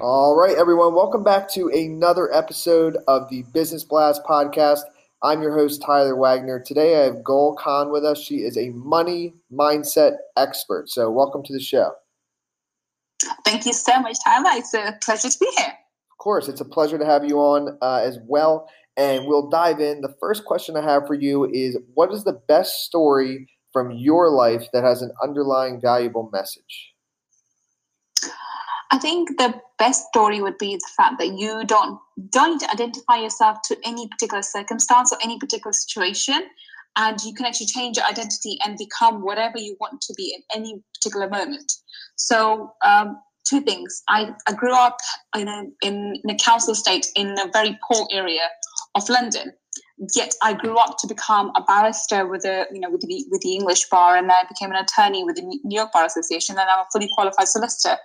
All 0.00 0.36
right, 0.36 0.56
everyone, 0.56 0.94
welcome 0.94 1.24
back 1.24 1.50
to 1.54 1.70
another 1.70 2.32
episode 2.32 2.98
of 3.08 3.28
the 3.30 3.42
Business 3.52 3.82
Blast 3.82 4.22
podcast. 4.22 4.82
I'm 5.24 5.42
your 5.42 5.52
host, 5.52 5.82
Tyler 5.82 6.14
Wagner. 6.14 6.60
Today 6.60 7.00
I 7.00 7.06
have 7.06 7.24
Gul 7.24 7.56
Khan 7.56 7.90
with 7.90 8.04
us. 8.04 8.22
She 8.22 8.36
is 8.36 8.56
a 8.56 8.70
money 8.70 9.34
mindset 9.52 10.18
expert. 10.36 10.88
So, 10.88 11.10
welcome 11.10 11.42
to 11.42 11.52
the 11.52 11.58
show. 11.58 11.94
Thank 13.44 13.66
you 13.66 13.72
so 13.72 14.00
much, 14.00 14.18
Tyler. 14.24 14.50
It's 14.52 14.72
a 14.72 14.96
pleasure 15.02 15.30
to 15.30 15.38
be 15.40 15.50
here. 15.56 15.66
Of 15.66 16.18
course, 16.18 16.46
it's 16.46 16.60
a 16.60 16.64
pleasure 16.64 16.98
to 16.98 17.04
have 17.04 17.24
you 17.24 17.40
on 17.40 17.76
uh, 17.82 18.00
as 18.04 18.20
well. 18.22 18.70
And 18.96 19.26
we'll 19.26 19.48
dive 19.48 19.80
in. 19.80 20.00
The 20.00 20.14
first 20.20 20.44
question 20.44 20.76
I 20.76 20.82
have 20.82 21.08
for 21.08 21.14
you 21.14 21.50
is 21.50 21.76
What 21.94 22.12
is 22.12 22.22
the 22.22 22.40
best 22.46 22.84
story 22.84 23.48
from 23.72 23.90
your 23.90 24.30
life 24.30 24.68
that 24.72 24.84
has 24.84 25.02
an 25.02 25.10
underlying 25.20 25.80
valuable 25.80 26.30
message? 26.32 26.94
I 28.90 28.98
think 28.98 29.36
the 29.36 29.54
best 29.78 30.06
story 30.08 30.40
would 30.40 30.58
be 30.58 30.74
the 30.76 30.90
fact 30.96 31.18
that 31.18 31.38
you 31.38 31.64
don't 31.64 31.98
don't 32.30 32.62
identify 32.72 33.16
yourself 33.16 33.58
to 33.68 33.76
any 33.84 34.08
particular 34.08 34.42
circumstance 34.42 35.12
or 35.12 35.18
any 35.22 35.38
particular 35.38 35.72
situation, 35.72 36.48
and 36.96 37.20
you 37.22 37.34
can 37.34 37.46
actually 37.46 37.66
change 37.66 37.96
your 37.96 38.06
identity 38.06 38.58
and 38.64 38.78
become 38.78 39.22
whatever 39.22 39.58
you 39.58 39.76
want 39.80 40.00
to 40.00 40.14
be 40.16 40.34
in 40.34 40.42
any 40.54 40.82
particular 40.94 41.28
moment. 41.28 41.70
So, 42.16 42.72
um, 42.84 43.18
two 43.48 43.60
things. 43.60 44.02
I, 44.08 44.32
I 44.46 44.52
grew 44.52 44.74
up 44.74 44.98
in 45.36 45.48
a, 45.48 45.64
in, 45.82 46.20
a 46.28 46.34
council 46.34 46.72
estate 46.72 47.06
in 47.14 47.38
a 47.38 47.50
very 47.52 47.78
poor 47.90 48.06
area 48.12 48.42
of 48.94 49.08
London. 49.08 49.52
Yet 50.14 50.34
I 50.42 50.52
grew 50.54 50.76
up 50.76 50.96
to 50.98 51.06
become 51.08 51.50
a 51.56 51.62
barrister 51.62 52.26
with 52.26 52.42
the 52.42 52.66
you 52.72 52.78
know 52.80 52.90
with 52.90 53.00
the 53.00 53.24
with 53.30 53.42
the 53.42 53.54
English 53.54 53.88
bar, 53.88 54.16
and 54.16 54.30
I 54.30 54.44
became 54.48 54.70
an 54.70 54.76
attorney 54.76 55.24
with 55.24 55.36
the 55.36 55.42
New 55.42 55.60
York 55.64 55.90
Bar 55.92 56.04
Association, 56.04 56.56
and 56.56 56.68
I'm 56.68 56.80
a 56.80 56.86
fully 56.92 57.08
qualified 57.14 57.48
solicitor 57.48 57.96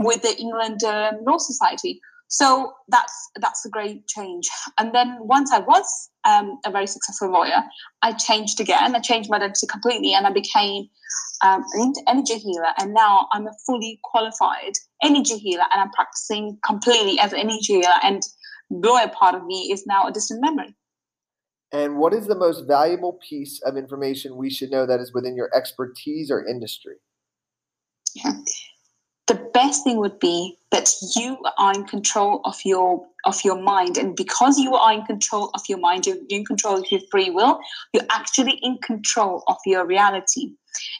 with 0.00 0.22
the 0.22 0.34
England 0.38 0.82
um, 0.82 1.18
Law 1.26 1.38
Society. 1.38 2.00
So 2.28 2.72
that's 2.88 3.30
that's 3.40 3.64
a 3.66 3.68
great 3.68 4.06
change. 4.06 4.48
And 4.78 4.94
then 4.94 5.18
once 5.20 5.52
I 5.52 5.58
was 5.58 6.10
um, 6.24 6.58
a 6.64 6.70
very 6.70 6.86
successful 6.86 7.30
lawyer, 7.30 7.62
I 8.02 8.12
changed 8.12 8.60
again. 8.60 8.94
I 8.94 9.00
changed 9.00 9.28
my 9.30 9.36
identity 9.36 9.66
completely, 9.66 10.14
and 10.14 10.26
I 10.26 10.30
became 10.30 10.88
um, 11.44 11.64
an 11.74 11.92
energy 12.08 12.38
healer. 12.38 12.72
And 12.78 12.94
now 12.94 13.26
I'm 13.32 13.46
a 13.46 13.52
fully 13.66 13.98
qualified 14.04 14.72
energy 15.02 15.38
healer, 15.38 15.64
and 15.72 15.82
I'm 15.82 15.90
practicing 15.90 16.58
completely 16.64 17.18
as 17.18 17.32
an 17.32 17.40
energy 17.40 17.74
healer. 17.74 17.98
And 18.02 18.22
lawyer 18.70 19.08
part 19.08 19.34
of 19.34 19.44
me 19.44 19.70
is 19.72 19.84
now 19.86 20.06
a 20.06 20.12
distant 20.12 20.40
memory. 20.40 20.74
And 21.72 21.98
what 21.98 22.14
is 22.14 22.26
the 22.26 22.36
most 22.36 22.66
valuable 22.66 23.18
piece 23.28 23.60
of 23.62 23.76
information 23.76 24.36
we 24.36 24.50
should 24.50 24.70
know 24.70 24.86
that 24.86 25.00
is 25.00 25.12
within 25.12 25.36
your 25.36 25.50
expertise 25.54 26.30
or 26.30 26.46
industry? 26.46 26.96
Yeah 28.14 28.32
the 29.30 29.49
best 29.52 29.84
thing 29.84 29.98
would 29.98 30.18
be 30.18 30.56
that 30.70 30.88
you 31.16 31.36
are 31.58 31.72
in 31.72 31.84
control 31.84 32.40
of 32.44 32.56
your 32.64 33.06
of 33.26 33.44
your 33.44 33.60
mind. 33.60 33.98
And 33.98 34.16
because 34.16 34.58
you 34.58 34.74
are 34.74 34.92
in 34.92 35.04
control 35.04 35.50
of 35.54 35.60
your 35.68 35.78
mind 35.78 36.06
you're 36.06 36.16
in 36.28 36.44
control 36.44 36.78
of 36.78 36.86
your 36.90 37.00
free 37.10 37.30
will 37.30 37.60
you're 37.92 38.06
actually 38.10 38.58
in 38.62 38.78
control 38.78 39.42
of 39.48 39.56
your 39.66 39.84
reality. 39.86 40.52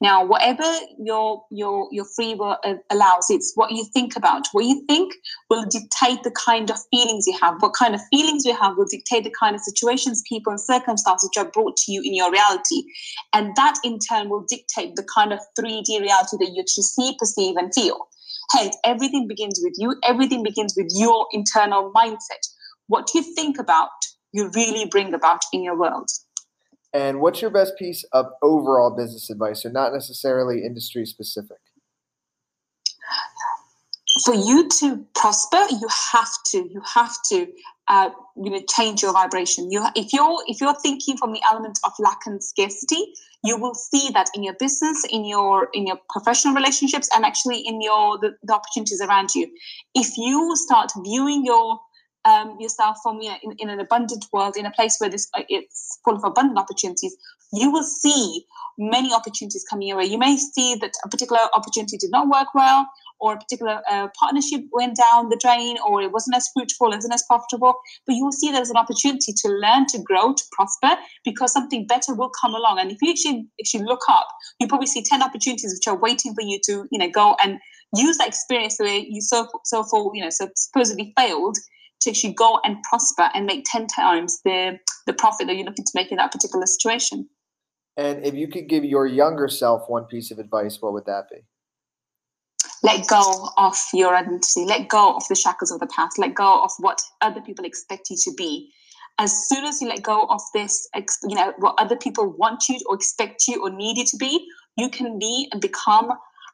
Now 0.00 0.24
whatever 0.24 0.64
your 0.98 1.44
your 1.50 1.88
your 1.90 2.04
free 2.04 2.34
will 2.34 2.58
uh, 2.64 2.74
allows 2.90 3.30
it's 3.30 3.52
what 3.54 3.72
you 3.72 3.84
think 3.92 4.16
about. 4.16 4.46
What 4.52 4.66
you 4.66 4.84
think 4.86 5.14
will 5.50 5.64
dictate 5.64 6.22
the 6.22 6.30
kind 6.32 6.70
of 6.70 6.76
feelings 6.90 7.26
you 7.26 7.36
have. 7.40 7.60
What 7.60 7.72
kind 7.72 7.94
of 7.94 8.00
feelings 8.12 8.44
you 8.44 8.54
have 8.54 8.76
will 8.76 8.86
dictate 8.90 9.24
the 9.24 9.34
kind 9.38 9.54
of 9.56 9.62
situations 9.62 10.22
people 10.28 10.50
and 10.52 10.60
circumstances 10.60 11.30
which 11.30 11.44
are 11.44 11.50
brought 11.50 11.76
to 11.78 11.92
you 11.92 12.02
in 12.02 12.14
your 12.14 12.30
reality. 12.30 12.84
And 13.32 13.56
that 13.56 13.78
in 13.82 13.98
turn 13.98 14.28
will 14.28 14.44
dictate 14.48 14.96
the 14.96 15.06
kind 15.14 15.32
of 15.32 15.40
3d 15.58 16.00
reality 16.00 16.36
that 16.38 16.52
you 16.54 16.64
see 16.66 17.16
perceive 17.18 17.56
and 17.56 17.74
feel 17.74 18.08
Hence, 18.52 18.76
everything 18.84 19.26
begins 19.26 19.60
with 19.62 19.74
you, 19.78 19.94
everything 20.04 20.42
begins 20.42 20.74
with 20.76 20.88
your 20.94 21.26
internal 21.32 21.92
mindset. 21.92 22.46
What 22.88 23.08
you 23.14 23.22
think 23.34 23.58
about, 23.58 23.90
you 24.32 24.50
really 24.54 24.86
bring 24.86 25.14
about 25.14 25.40
in 25.52 25.62
your 25.62 25.78
world. 25.78 26.08
And 26.92 27.20
what's 27.20 27.42
your 27.42 27.50
best 27.50 27.76
piece 27.76 28.04
of 28.12 28.26
overall 28.42 28.94
business 28.94 29.28
advice, 29.30 29.62
so 29.62 29.68
not 29.68 29.92
necessarily 29.92 30.64
industry 30.64 31.04
specific? 31.06 31.58
For 34.24 34.34
you 34.34 34.68
to 34.80 35.04
prosper, 35.14 35.66
you 35.70 35.88
have 36.12 36.32
to, 36.46 36.58
you 36.58 36.80
have 36.94 37.14
to 37.28 37.46
uh, 37.88 38.10
you 38.36 38.50
know 38.50 38.60
change 38.68 39.02
your 39.02 39.12
vibration. 39.12 39.70
You 39.70 39.84
if 39.94 40.12
you're 40.12 40.42
if 40.46 40.60
you're 40.60 40.78
thinking 40.80 41.16
from 41.16 41.32
the 41.32 41.42
element 41.50 41.78
of 41.84 41.92
lack 41.98 42.20
and 42.26 42.42
scarcity 42.42 43.12
you 43.44 43.58
will 43.58 43.74
see 43.74 44.08
that 44.14 44.30
in 44.34 44.42
your 44.42 44.54
business 44.58 45.04
in 45.10 45.24
your 45.24 45.68
in 45.74 45.86
your 45.86 45.98
professional 46.08 46.54
relationships 46.54 47.08
and 47.14 47.26
actually 47.26 47.58
in 47.58 47.82
your 47.82 48.18
the, 48.18 48.34
the 48.42 48.54
opportunities 48.54 49.02
around 49.02 49.34
you. 49.34 49.50
If 49.94 50.16
you 50.16 50.56
start 50.56 50.92
viewing 51.04 51.44
your 51.44 51.78
um, 52.24 52.56
yourself 52.58 52.96
from 53.02 53.20
you 53.20 53.28
know, 53.28 53.36
in, 53.42 53.52
in 53.58 53.68
an 53.68 53.80
abundant 53.80 54.24
world 54.32 54.56
in 54.56 54.64
a 54.64 54.70
place 54.70 54.96
where 54.98 55.10
this 55.10 55.28
uh, 55.36 55.42
it's 55.50 55.98
full 56.04 56.16
of 56.16 56.24
abundant 56.24 56.58
opportunities 56.58 57.14
you 57.52 57.70
will 57.70 57.84
see 57.84 58.46
many 58.78 59.12
opportunities 59.12 59.64
coming 59.70 59.86
your 59.86 59.98
way. 59.98 60.04
You 60.04 60.18
may 60.18 60.36
see 60.36 60.74
that 60.80 60.92
a 61.04 61.08
particular 61.08 61.42
opportunity 61.54 61.96
did 61.96 62.10
not 62.10 62.28
work 62.28 62.48
well 62.54 62.88
or 63.20 63.34
a 63.34 63.38
particular 63.38 63.80
uh, 63.90 64.08
partnership 64.18 64.62
went 64.72 64.96
down 64.96 65.28
the 65.28 65.38
drain 65.40 65.76
or 65.86 66.02
it 66.02 66.12
wasn't 66.12 66.36
as 66.36 66.48
fruitful, 66.54 66.92
isn't 66.92 67.12
as 67.12 67.24
profitable. 67.28 67.74
But 68.06 68.16
you 68.16 68.24
will 68.24 68.32
see 68.32 68.50
there's 68.50 68.70
an 68.70 68.76
opportunity 68.76 69.32
to 69.32 69.48
learn, 69.48 69.86
to 69.86 69.98
grow, 69.98 70.34
to 70.34 70.44
prosper 70.52 70.96
because 71.24 71.52
something 71.52 71.86
better 71.86 72.14
will 72.14 72.30
come 72.30 72.54
along. 72.54 72.78
And 72.78 72.90
if 72.90 72.98
you 73.02 73.10
actually, 73.10 73.46
actually 73.60 73.84
look 73.84 74.02
up, 74.08 74.26
you 74.60 74.66
probably 74.66 74.86
see 74.86 75.02
10 75.02 75.22
opportunities 75.22 75.74
which 75.74 75.92
are 75.92 75.98
waiting 75.98 76.34
for 76.34 76.42
you 76.42 76.60
to, 76.66 76.86
you 76.90 76.98
know, 76.98 77.10
go 77.10 77.36
and 77.42 77.58
use 77.96 78.18
that 78.18 78.28
experience 78.28 78.76
where 78.78 78.98
you 78.98 79.20
so, 79.20 79.48
so 79.64 79.84
for, 79.84 80.10
you 80.14 80.22
know, 80.22 80.30
so 80.30 80.48
supposedly 80.56 81.12
failed 81.16 81.56
to 82.00 82.10
actually 82.10 82.34
go 82.34 82.60
and 82.64 82.76
prosper 82.82 83.30
and 83.34 83.46
make 83.46 83.64
10 83.70 83.86
times 83.86 84.40
the, 84.44 84.78
the 85.06 85.12
profit 85.12 85.46
that 85.46 85.56
you're 85.56 85.64
looking 85.64 85.84
to 85.84 85.92
make 85.94 86.10
in 86.10 86.16
that 86.16 86.32
particular 86.32 86.66
situation. 86.66 87.28
And 87.96 88.24
if 88.24 88.34
you 88.34 88.48
could 88.48 88.68
give 88.68 88.84
your 88.84 89.06
younger 89.06 89.48
self 89.48 89.88
one 89.88 90.04
piece 90.04 90.30
of 90.30 90.38
advice, 90.38 90.78
what 90.80 90.92
would 90.92 91.06
that 91.06 91.28
be? 91.30 91.38
Let 92.84 93.06
go 93.06 93.48
of 93.56 93.76
your 93.94 94.14
identity, 94.14 94.66
let 94.66 94.88
go 94.90 95.16
of 95.16 95.26
the 95.28 95.34
shackles 95.34 95.70
of 95.70 95.80
the 95.80 95.86
past, 95.86 96.18
let 96.18 96.34
go 96.34 96.62
of 96.62 96.70
what 96.78 97.00
other 97.22 97.40
people 97.40 97.64
expect 97.64 98.10
you 98.10 98.16
to 98.24 98.32
be. 98.36 98.70
As 99.18 99.48
soon 99.48 99.64
as 99.64 99.80
you 99.80 99.88
let 99.88 100.02
go 100.02 100.26
of 100.26 100.42
this, 100.52 100.86
you 100.94 101.34
know, 101.34 101.54
what 101.58 101.76
other 101.78 101.96
people 101.96 102.30
want 102.36 102.64
you 102.68 102.78
or 102.86 102.94
expect 102.94 103.48
you 103.48 103.62
or 103.62 103.70
need 103.70 103.96
you 103.96 104.04
to 104.04 104.16
be, 104.18 104.46
you 104.76 104.90
can 104.90 105.18
be 105.18 105.48
and 105.50 105.62
become 105.62 106.10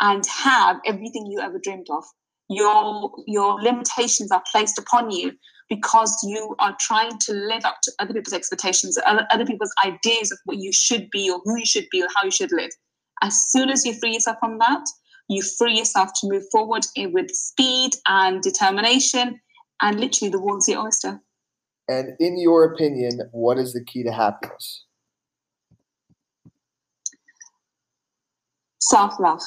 and 0.00 0.24
have 0.26 0.76
everything 0.86 1.26
you 1.26 1.40
ever 1.40 1.58
dreamed 1.58 1.88
of. 1.90 2.04
Your 2.48 3.10
your 3.26 3.60
limitations 3.60 4.30
are 4.30 4.42
placed 4.52 4.78
upon 4.78 5.10
you 5.10 5.32
because 5.68 6.16
you 6.22 6.54
are 6.60 6.76
trying 6.78 7.18
to 7.18 7.32
live 7.32 7.64
up 7.64 7.78
to 7.82 7.92
other 7.98 8.14
people's 8.14 8.34
expectations, 8.34 8.96
other, 9.06 9.26
other 9.32 9.46
people's 9.46 9.72
ideas 9.84 10.30
of 10.30 10.38
what 10.44 10.58
you 10.58 10.72
should 10.72 11.08
be 11.10 11.30
or 11.30 11.40
who 11.44 11.58
you 11.58 11.66
should 11.66 11.86
be 11.90 12.00
or 12.00 12.08
how 12.14 12.24
you 12.24 12.30
should 12.30 12.52
live. 12.52 12.70
As 13.22 13.34
soon 13.48 13.70
as 13.70 13.84
you 13.84 13.94
free 13.94 14.12
yourself 14.12 14.36
from 14.38 14.58
that, 14.58 14.84
you 15.28 15.42
free 15.42 15.78
yourself 15.78 16.10
to 16.20 16.28
move 16.28 16.44
forward 16.50 16.86
with 16.96 17.30
speed 17.30 17.92
and 18.06 18.42
determination, 18.42 19.40
and 19.80 20.00
literally 20.00 20.30
the 20.30 20.40
world's 20.40 20.68
your 20.68 20.84
oyster. 20.86 21.20
And 21.88 22.14
in 22.20 22.38
your 22.38 22.64
opinion, 22.64 23.28
what 23.32 23.58
is 23.58 23.72
the 23.72 23.84
key 23.84 24.02
to 24.04 24.12
happiness? 24.12 24.84
Self 28.78 29.18
love. 29.20 29.40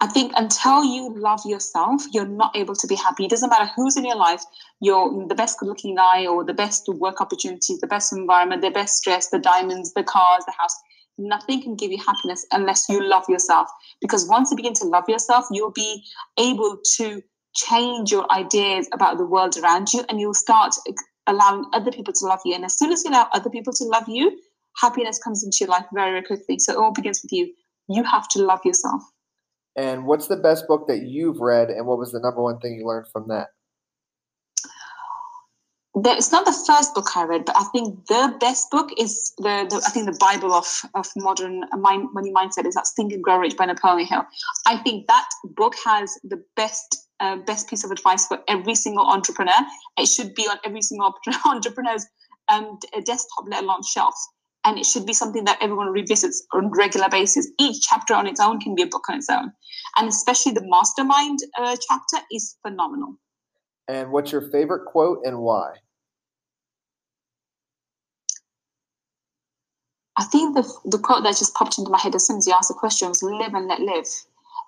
I 0.00 0.06
think 0.06 0.32
until 0.36 0.84
you 0.84 1.14
love 1.16 1.40
yourself, 1.46 2.02
you're 2.12 2.26
not 2.26 2.54
able 2.54 2.74
to 2.74 2.86
be 2.86 2.94
happy. 2.94 3.24
It 3.24 3.30
doesn't 3.30 3.48
matter 3.48 3.70
who's 3.74 3.96
in 3.96 4.04
your 4.04 4.16
life, 4.16 4.42
you're 4.80 5.26
the 5.26 5.34
best 5.34 5.58
good 5.58 5.68
looking 5.68 5.94
guy 5.94 6.26
or 6.26 6.44
the 6.44 6.54
best 6.54 6.86
work 6.88 7.20
opportunities, 7.20 7.80
the 7.80 7.86
best 7.86 8.12
environment, 8.12 8.62
the 8.62 8.70
best 8.70 9.02
dress, 9.04 9.30
the 9.30 9.38
diamonds, 9.38 9.94
the 9.94 10.02
cars, 10.02 10.44
the 10.46 10.52
house 10.52 10.76
nothing 11.18 11.62
can 11.62 11.76
give 11.76 11.90
you 11.90 11.98
happiness 11.98 12.46
unless 12.52 12.88
you 12.88 13.02
love 13.02 13.24
yourself. 13.28 13.68
Because 14.00 14.28
once 14.28 14.50
you 14.50 14.56
begin 14.56 14.74
to 14.74 14.84
love 14.84 15.04
yourself, 15.08 15.46
you'll 15.50 15.70
be 15.70 16.04
able 16.38 16.78
to 16.96 17.22
change 17.54 18.10
your 18.10 18.30
ideas 18.32 18.88
about 18.92 19.16
the 19.18 19.24
world 19.24 19.56
around 19.56 19.92
you 19.92 20.04
and 20.08 20.20
you'll 20.20 20.34
start 20.34 20.74
allowing 21.26 21.64
other 21.72 21.90
people 21.90 22.12
to 22.12 22.26
love 22.26 22.40
you. 22.44 22.54
And 22.54 22.64
as 22.64 22.78
soon 22.78 22.92
as 22.92 23.02
you 23.04 23.10
allow 23.10 23.28
other 23.32 23.50
people 23.50 23.72
to 23.72 23.84
love 23.84 24.08
you, 24.08 24.38
happiness 24.80 25.18
comes 25.18 25.42
into 25.42 25.58
your 25.60 25.68
life 25.70 25.86
very, 25.94 26.10
very 26.10 26.22
quickly. 26.22 26.58
So 26.58 26.72
it 26.72 26.78
all 26.78 26.92
begins 26.92 27.22
with 27.22 27.32
you. 27.32 27.52
You 27.88 28.04
have 28.04 28.28
to 28.28 28.42
love 28.42 28.60
yourself. 28.64 29.02
And 29.76 30.06
what's 30.06 30.26
the 30.26 30.36
best 30.36 30.66
book 30.66 30.86
that 30.88 31.02
you've 31.02 31.38
read, 31.38 31.68
and 31.68 31.86
what 31.86 31.98
was 31.98 32.10
the 32.10 32.20
number 32.20 32.42
one 32.42 32.58
thing 32.60 32.78
you 32.78 32.86
learned 32.86 33.08
from 33.12 33.28
that? 33.28 33.48
It's 36.04 36.32
not 36.32 36.44
the 36.44 36.52
first 36.66 36.94
book 36.94 37.16
I 37.16 37.24
read, 37.24 37.44
but 37.46 37.56
I 37.58 37.64
think 37.64 38.06
the 38.06 38.36
best 38.38 38.70
book 38.70 38.90
is 38.98 39.32
the, 39.38 39.66
the 39.68 39.82
I 39.86 39.90
think 39.90 40.06
the 40.06 40.18
Bible 40.18 40.52
of 40.52 40.66
of 40.94 41.06
modern 41.16 41.64
mind, 41.78 42.08
money 42.12 42.32
mindset 42.32 42.66
is 42.66 42.74
that 42.74 42.86
Think 42.94 43.12
and 43.12 43.22
Grow 43.22 43.38
Rich 43.38 43.56
by 43.56 43.64
Napoleon 43.64 44.06
Hill. 44.06 44.24
I 44.66 44.76
think 44.78 45.06
that 45.06 45.28
book 45.44 45.74
has 45.84 46.18
the 46.22 46.42
best 46.54 47.08
uh, 47.20 47.36
best 47.36 47.68
piece 47.68 47.82
of 47.82 47.90
advice 47.90 48.26
for 48.26 48.38
every 48.46 48.74
single 48.74 49.06
entrepreneur. 49.06 49.58
It 49.98 50.06
should 50.06 50.34
be 50.34 50.42
on 50.42 50.58
every 50.66 50.82
single 50.82 51.14
entrepreneur's 51.46 52.06
um, 52.48 52.78
desktop, 53.04 53.46
let 53.48 53.62
alone 53.64 53.82
shelves, 53.82 54.20
And 54.64 54.78
it 54.78 54.84
should 54.84 55.06
be 55.06 55.14
something 55.14 55.44
that 55.44 55.58
everyone 55.62 55.88
revisits 55.88 56.46
on 56.52 56.66
a 56.66 56.70
regular 56.76 57.08
basis. 57.08 57.48
Each 57.58 57.80
chapter 57.80 58.14
on 58.14 58.26
its 58.26 58.38
own 58.38 58.60
can 58.60 58.74
be 58.74 58.82
a 58.82 58.86
book 58.86 59.08
on 59.08 59.16
its 59.16 59.30
own, 59.30 59.50
and 59.96 60.08
especially 60.08 60.52
the 60.52 60.66
mastermind 60.66 61.38
uh, 61.58 61.76
chapter 61.88 62.18
is 62.30 62.56
phenomenal. 62.60 63.14
And 63.88 64.10
what's 64.10 64.30
your 64.30 64.50
favorite 64.50 64.84
quote 64.84 65.20
and 65.24 65.38
why? 65.38 65.76
I 70.18 70.24
think 70.24 70.54
the, 70.54 70.62
the 70.86 70.98
quote 70.98 71.24
that 71.24 71.36
just 71.36 71.54
popped 71.54 71.78
into 71.78 71.90
my 71.90 71.98
head 71.98 72.14
as 72.14 72.26
soon 72.26 72.38
as 72.38 72.46
you 72.46 72.54
asked 72.56 72.68
the 72.68 72.74
question 72.74 73.08
was 73.08 73.22
live 73.22 73.54
and 73.54 73.66
let 73.66 73.80
live. 73.80 74.06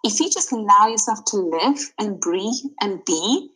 If 0.04 0.20
you 0.20 0.30
just 0.30 0.52
allow 0.52 0.86
yourself 0.86 1.24
to 1.26 1.36
live 1.36 1.78
and 1.98 2.20
breathe 2.20 2.60
and 2.80 3.04
be, 3.04 3.50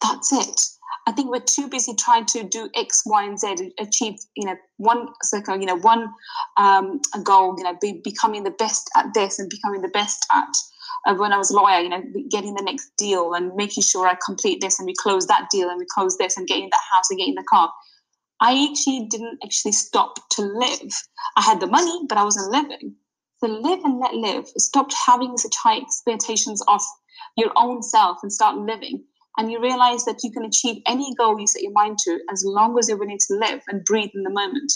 that's 0.00 0.32
it. 0.32 0.60
I 1.06 1.12
think 1.12 1.30
we're 1.30 1.40
too 1.40 1.68
busy 1.68 1.94
trying 1.94 2.26
to 2.26 2.44
do 2.44 2.70
X, 2.76 3.02
Y, 3.04 3.24
and 3.24 3.38
Z, 3.38 3.72
achieve, 3.80 4.20
you 4.36 4.46
know, 4.46 4.54
one 4.76 5.08
circle, 5.22 5.58
you 5.58 5.66
know, 5.66 5.76
one 5.76 6.12
um, 6.58 7.00
goal, 7.24 7.56
you 7.58 7.64
know, 7.64 7.76
be, 7.80 8.00
becoming 8.04 8.44
the 8.44 8.52
best 8.52 8.88
at 8.96 9.12
this 9.12 9.38
and 9.38 9.50
becoming 9.50 9.82
the 9.82 9.88
best 9.88 10.24
at. 10.32 10.54
Uh, 11.04 11.14
when 11.16 11.32
I 11.32 11.38
was 11.38 11.50
a 11.50 11.56
lawyer, 11.56 11.80
you 11.80 11.88
know, 11.88 12.02
getting 12.30 12.54
the 12.54 12.62
next 12.62 12.92
deal 12.96 13.34
and 13.34 13.52
making 13.56 13.82
sure 13.82 14.06
I 14.06 14.16
complete 14.24 14.60
this 14.60 14.78
and 14.78 14.86
we 14.86 14.94
close 14.94 15.26
that 15.26 15.48
deal 15.50 15.68
and 15.68 15.78
we 15.80 15.86
close 15.92 16.16
this 16.16 16.36
and 16.36 16.46
getting 16.46 16.68
that 16.70 16.80
house 16.92 17.10
and 17.10 17.18
getting 17.18 17.34
the 17.34 17.44
car. 17.50 17.72
I 18.42 18.68
actually 18.68 19.06
didn't 19.08 19.38
actually 19.44 19.70
stop 19.70 20.18
to 20.30 20.42
live. 20.42 20.90
I 21.36 21.42
had 21.42 21.60
the 21.60 21.68
money, 21.68 22.00
but 22.08 22.18
I 22.18 22.24
wasn't 22.24 22.50
living. 22.50 22.96
So 23.38 23.46
live 23.46 23.84
and 23.84 24.00
let 24.00 24.14
live. 24.14 24.48
Stop 24.56 24.92
having 24.92 25.36
such 25.36 25.54
high 25.54 25.76
expectations 25.76 26.60
of 26.66 26.80
your 27.36 27.52
own 27.54 27.84
self 27.84 28.18
and 28.24 28.32
start 28.32 28.56
living. 28.56 29.04
And 29.38 29.50
you 29.52 29.62
realize 29.62 30.04
that 30.06 30.24
you 30.24 30.32
can 30.32 30.44
achieve 30.44 30.82
any 30.88 31.14
goal 31.14 31.38
you 31.38 31.46
set 31.46 31.62
your 31.62 31.70
mind 31.70 31.98
to 32.04 32.18
as 32.32 32.42
long 32.44 32.76
as 32.80 32.88
you're 32.88 32.98
willing 32.98 33.20
to 33.28 33.36
live 33.36 33.60
and 33.68 33.84
breathe 33.84 34.10
in 34.12 34.24
the 34.24 34.30
moment. 34.30 34.72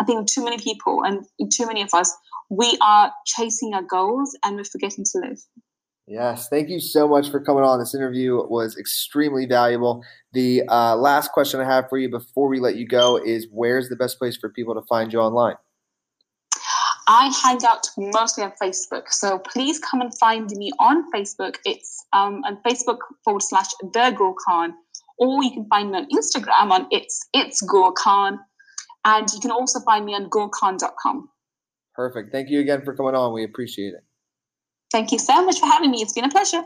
I 0.00 0.04
think 0.04 0.28
too 0.28 0.42
many 0.42 0.58
people 0.58 1.04
and 1.04 1.24
too 1.52 1.66
many 1.66 1.82
of 1.82 1.94
us, 1.94 2.12
we 2.50 2.76
are 2.80 3.12
chasing 3.26 3.74
our 3.74 3.82
goals 3.82 4.36
and 4.44 4.56
we're 4.56 4.64
forgetting 4.64 5.04
to 5.12 5.18
live. 5.20 5.38
Yes, 6.06 6.48
thank 6.48 6.68
you 6.68 6.80
so 6.80 7.08
much 7.08 7.30
for 7.30 7.40
coming 7.40 7.64
on. 7.64 7.78
This 7.78 7.94
interview 7.94 8.36
was 8.46 8.76
extremely 8.76 9.46
valuable. 9.46 10.04
The 10.32 10.62
uh, 10.68 10.96
last 10.96 11.32
question 11.32 11.60
I 11.60 11.64
have 11.64 11.88
for 11.88 11.96
you 11.96 12.10
before 12.10 12.48
we 12.48 12.60
let 12.60 12.76
you 12.76 12.86
go 12.86 13.16
is 13.16 13.46
where's 13.50 13.88
the 13.88 13.96
best 13.96 14.18
place 14.18 14.36
for 14.36 14.50
people 14.50 14.74
to 14.74 14.82
find 14.82 15.12
you 15.12 15.20
online? 15.20 15.56
I 17.06 17.32
hang 17.42 17.58
out 17.66 17.86
mostly 17.96 18.44
on 18.44 18.52
Facebook. 18.62 19.10
So 19.10 19.38
please 19.38 19.78
come 19.78 20.00
and 20.00 20.16
find 20.18 20.50
me 20.50 20.72
on 20.78 21.10
Facebook. 21.10 21.56
It's 21.64 22.04
um, 22.12 22.42
on 22.44 22.58
Facebook 22.66 22.98
forward 23.24 23.42
slash 23.42 23.68
the 23.80 24.14
Gul 24.16 24.34
Khan. 24.46 24.74
Or 25.18 25.42
you 25.42 25.52
can 25.52 25.66
find 25.68 25.90
me 25.90 25.98
on 25.98 26.08
Instagram 26.10 26.70
on 26.70 26.86
it's 26.90 27.26
it's 27.32 27.60
Gul 27.62 27.92
Khan. 27.92 28.38
And 29.04 29.28
you 29.32 29.40
can 29.40 29.50
also 29.50 29.80
find 29.80 30.04
me 30.04 30.14
on 30.14 30.30
gulkhan.com. 30.30 31.28
Perfect. 31.94 32.32
Thank 32.32 32.50
you 32.50 32.60
again 32.60 32.82
for 32.84 32.94
coming 32.94 33.14
on. 33.14 33.32
We 33.32 33.44
appreciate 33.44 33.94
it. 33.94 34.04
Thank 34.94 35.10
you 35.10 35.18
so 35.18 35.44
much 35.44 35.58
for 35.58 35.66
having 35.66 35.90
me. 35.90 36.02
It's 36.02 36.12
been 36.12 36.24
a 36.24 36.30
pleasure. 36.30 36.62